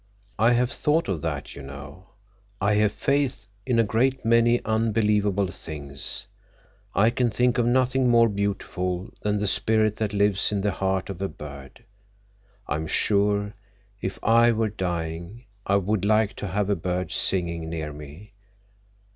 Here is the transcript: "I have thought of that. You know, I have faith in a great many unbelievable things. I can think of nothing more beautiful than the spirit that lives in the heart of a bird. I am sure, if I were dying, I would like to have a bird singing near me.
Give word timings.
"I 0.39 0.53
have 0.53 0.71
thought 0.71 1.07
of 1.07 1.21
that. 1.21 1.55
You 1.55 1.61
know, 1.61 2.07
I 2.59 2.73
have 2.77 2.91
faith 2.91 3.45
in 3.67 3.77
a 3.77 3.83
great 3.83 4.25
many 4.25 4.59
unbelievable 4.65 5.45
things. 5.51 6.25
I 6.95 7.11
can 7.11 7.29
think 7.29 7.59
of 7.59 7.67
nothing 7.67 8.09
more 8.09 8.27
beautiful 8.27 9.13
than 9.21 9.37
the 9.37 9.45
spirit 9.45 9.97
that 9.97 10.11
lives 10.11 10.51
in 10.51 10.61
the 10.61 10.71
heart 10.71 11.11
of 11.11 11.21
a 11.21 11.29
bird. 11.29 11.85
I 12.65 12.77
am 12.77 12.87
sure, 12.87 13.53
if 14.01 14.17
I 14.23 14.51
were 14.51 14.69
dying, 14.69 15.45
I 15.67 15.75
would 15.75 16.03
like 16.03 16.33
to 16.37 16.47
have 16.47 16.71
a 16.71 16.75
bird 16.75 17.11
singing 17.11 17.69
near 17.69 17.93
me. 17.93 18.33